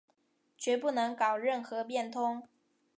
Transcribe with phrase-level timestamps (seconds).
[0.57, 2.47] 决不能搞任何变通